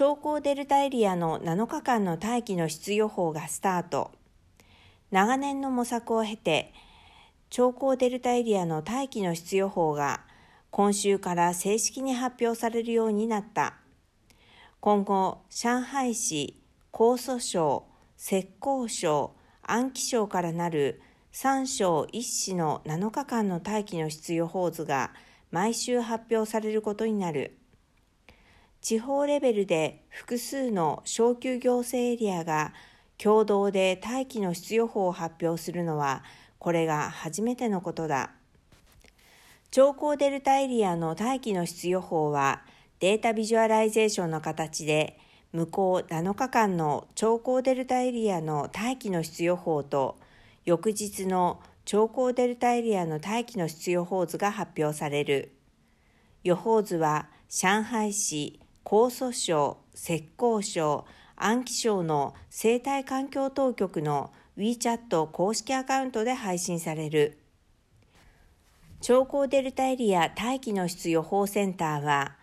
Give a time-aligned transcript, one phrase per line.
[0.00, 4.12] 超高デルタエリアの7日間の大気の質予報がスタート。
[5.10, 6.72] 長年の模索を経て、
[7.50, 10.22] 超高デルタエリアの大気の質予報が
[10.70, 13.74] 今週から正式に発表されるようになった。
[14.80, 16.58] 今後、上海市、
[16.94, 17.84] 江蘇省、
[18.16, 21.02] 浙江省、安徽省からなる
[21.34, 25.12] 3省1市の7日間の大気の質予報図が
[25.50, 27.58] 毎週発表されることになる。
[28.82, 32.72] 地方レベルで複数の省級行政エリアが
[33.18, 36.24] 共同で大気の質予報を発表するのは
[36.58, 38.30] これが初めてのことだ。
[39.70, 42.62] 長江デルタエリアの大気の質予報は
[42.98, 45.18] データビジュアライゼーションの形で
[45.52, 50.18] 向こう7日間の長江デルタエリアの大気の質予報と
[50.64, 55.52] 翌日の超高デルタエリアの大気の質予報図が発表される。
[56.44, 58.59] 予報図は上海市、
[58.90, 61.04] 江蘇省、浙江省、
[61.36, 67.38] 安徽省の生態環境当局の WeChat 公式アカウントで配信される。
[69.00, 72.36] 超高デルタエリア大気の質予報センターは、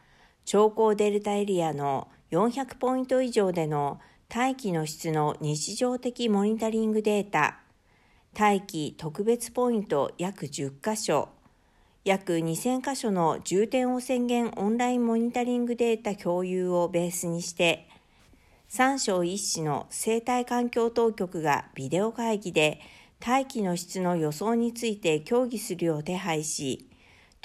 [0.46, 7.60] 超高デルタエリアの400ポイント以上での大気の質の日常的モニタリングデータ、
[8.34, 11.28] 大気特別ポイント約10カ所、
[12.08, 17.90] 約2000カ所の重点を宣言オンラインモニタリングデータ共有をベースにして、
[18.70, 22.80] 3省1市の生態環境当局がビデオ会議で
[23.20, 26.88] 大気の質の予想について協議するよう手配し、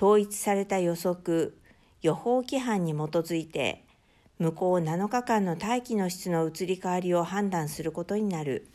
[0.00, 1.58] 統一された予測、
[2.00, 3.84] 予報規範に基づいて、
[4.38, 8.68] 向こう7日間の大気の質の移り変わりを判断することになる。